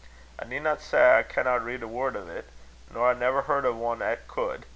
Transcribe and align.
I 0.39 0.45
needna 0.45 0.79
say 0.79 1.19
I 1.19 1.21
canna 1.21 1.59
read 1.59 1.83
a 1.83 1.87
word 1.87 2.15
o't, 2.17 2.45
nor 2.91 3.11
I 3.11 3.13
never 3.13 3.43
heard 3.43 3.67
o' 3.67 3.91
ane 3.93 4.01
'at 4.01 4.27
could. 4.27 4.65